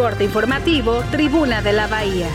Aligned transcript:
Corte 0.00 0.24
informativo, 0.24 1.04
Tribuna 1.10 1.60
de 1.60 1.74
la 1.74 1.86
Bahía. 1.86 2.26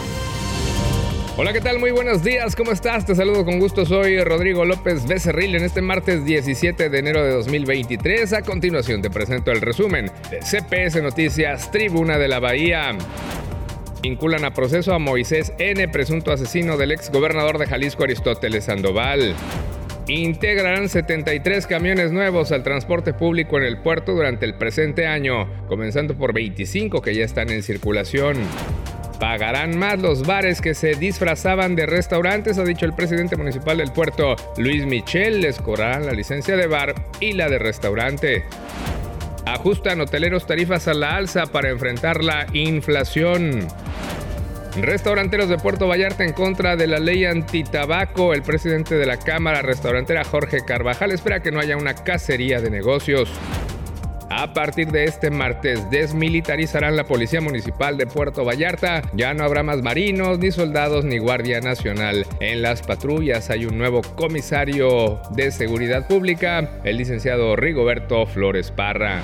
Hola, 1.35 1.51
¿qué 1.51 1.61
tal? 1.61 1.79
Muy 1.79 1.89
buenos 1.89 2.21
días, 2.21 2.55
¿cómo 2.55 2.71
estás? 2.71 3.07
Te 3.07 3.15
saludo 3.15 3.43
con 3.43 3.59
gusto, 3.59 3.87
soy 3.87 4.23
Rodrigo 4.23 4.65
López 4.65 5.07
Becerril 5.07 5.55
en 5.55 5.63
este 5.63 5.81
martes 5.81 6.23
17 6.23 6.91
de 6.91 6.99
enero 6.99 7.23
de 7.23 7.31
2023. 7.31 8.33
A 8.33 8.43
continuación 8.43 9.01
te 9.01 9.09
presento 9.09 9.51
el 9.51 9.61
resumen 9.61 10.11
de 10.29 10.41
CPS 10.41 11.01
Noticias, 11.01 11.71
Tribuna 11.71 12.19
de 12.19 12.27
la 12.27 12.39
Bahía. 12.39 12.95
Vinculan 14.03 14.45
a 14.45 14.53
proceso 14.53 14.93
a 14.93 14.99
Moisés 14.99 15.51
N., 15.57 15.87
presunto 15.87 16.31
asesino 16.31 16.77
del 16.77 16.91
ex 16.91 17.11
gobernador 17.11 17.57
de 17.57 17.65
Jalisco 17.65 18.03
Aristóteles 18.03 18.65
Sandoval. 18.65 19.33
Integrarán 20.07 20.87
73 20.87 21.65
camiones 21.65 22.11
nuevos 22.11 22.51
al 22.51 22.61
transporte 22.61 23.13
público 23.13 23.57
en 23.57 23.63
el 23.63 23.79
puerto 23.79 24.13
durante 24.13 24.45
el 24.45 24.53
presente 24.53 25.07
año, 25.07 25.49
comenzando 25.67 26.15
por 26.15 26.31
25 26.31 27.01
que 27.01 27.15
ya 27.15 27.25
están 27.25 27.49
en 27.49 27.63
circulación. 27.63 28.37
Pagarán 29.19 29.79
más 29.79 29.99
los 29.99 30.27
bares 30.27 30.61
que 30.61 30.75
se 30.75 30.93
disfrazaban 30.93 31.75
de 31.75 31.87
restaurantes, 31.87 32.59
ha 32.59 32.63
dicho 32.63 32.85
el 32.85 32.93
presidente 32.93 33.35
municipal 33.35 33.77
del 33.77 33.91
puerto, 33.91 34.35
Luis 34.57 34.85
Michel. 34.85 35.41
Les 35.41 35.57
cobrarán 35.57 36.05
la 36.05 36.11
licencia 36.11 36.55
de 36.55 36.67
bar 36.67 36.93
y 37.19 37.33
la 37.33 37.49
de 37.49 37.57
restaurante. 37.57 38.43
Ajustan 39.47 40.01
hoteleros 40.01 40.45
tarifas 40.45 40.87
a 40.87 40.93
la 40.93 41.15
alza 41.15 41.47
para 41.47 41.69
enfrentar 41.69 42.23
la 42.23 42.45
inflación. 42.53 43.67
Restauranteros 44.77 45.47
de 45.47 45.57
Puerto 45.57 45.87
Vallarta 45.87 46.25
en 46.25 46.33
contra 46.33 46.75
de 46.75 46.87
la 46.87 46.99
ley 46.99 47.23
antitabaco. 47.25 48.33
El 48.33 48.41
presidente 48.41 48.95
de 48.95 49.05
la 49.05 49.17
Cámara 49.17 49.61
Restaurantera, 49.61 50.23
Jorge 50.25 50.65
Carvajal, 50.65 51.11
espera 51.11 51.41
que 51.41 51.51
no 51.51 51.59
haya 51.59 51.77
una 51.77 51.95
cacería 51.95 52.59
de 52.59 52.69
negocios. 52.69 53.31
A 54.29 54.53
partir 54.53 54.91
de 54.91 55.05
este 55.05 55.29
martes 55.29 55.89
desmilitarizarán 55.89 56.97
la 56.97 57.05
Policía 57.05 57.39
Municipal 57.39 57.97
de 57.97 58.05
Puerto 58.05 58.43
Vallarta. 58.43 59.01
Ya 59.13 59.33
no 59.33 59.45
habrá 59.45 59.63
más 59.63 59.81
marinos, 59.81 60.39
ni 60.39 60.51
soldados, 60.51 61.05
ni 61.05 61.19
Guardia 61.19 61.61
Nacional. 61.61 62.25
En 62.41 62.61
las 62.61 62.81
patrullas 62.81 63.49
hay 63.49 63.65
un 63.65 63.77
nuevo 63.77 64.01
comisario 64.01 65.21
de 65.31 65.51
Seguridad 65.51 66.05
Pública, 66.07 66.69
el 66.83 66.97
licenciado 66.97 67.55
Rigoberto 67.55 68.25
Flores 68.25 68.71
Parra. 68.71 69.21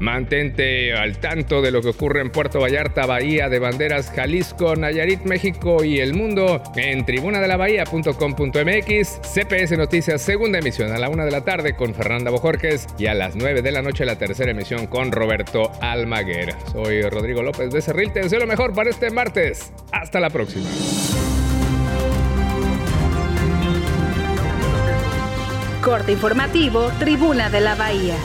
Mantente 0.00 0.94
al 0.94 1.18
tanto 1.18 1.60
de 1.60 1.70
lo 1.70 1.82
que 1.82 1.88
ocurre 1.88 2.20
en 2.20 2.30
Puerto 2.30 2.60
Vallarta, 2.60 3.06
Bahía 3.06 3.48
de 3.48 3.58
Banderas, 3.58 4.12
Jalisco, 4.14 4.76
Nayarit, 4.76 5.22
México 5.22 5.82
y 5.82 5.98
el 5.98 6.14
mundo 6.14 6.62
en 6.76 7.04
tribunadelabahía.com.mx, 7.04 9.20
CPS 9.22 9.76
Noticias, 9.76 10.22
segunda 10.22 10.58
emisión 10.58 10.92
a 10.92 10.98
la 10.98 11.08
una 11.08 11.24
de 11.24 11.32
la 11.32 11.44
tarde 11.44 11.74
con 11.74 11.94
Fernanda 11.94 12.30
Bojorques 12.30 12.86
y 12.98 13.06
a 13.06 13.14
las 13.14 13.34
9 13.36 13.62
de 13.62 13.72
la 13.72 13.80
noche 13.82 14.04
la 14.04 14.18
tercera 14.18 14.52
emisión 14.52 14.86
con 14.86 15.10
Roberto 15.12 15.72
Almaguer. 15.80 16.54
Soy 16.72 17.02
Rodrigo 17.02 17.42
López 17.42 17.72
Becerril, 17.72 18.12
te 18.12 18.20
deseo 18.20 18.38
lo 18.38 18.46
mejor 18.46 18.74
para 18.74 18.90
este 18.90 19.10
martes. 19.10 19.72
Hasta 19.92 20.20
la 20.20 20.30
próxima. 20.30 20.68
Corte 25.82 26.12
informativo, 26.12 26.90
Tribuna 26.98 27.50
de 27.50 27.60
la 27.60 27.74
Bahía. 27.74 28.16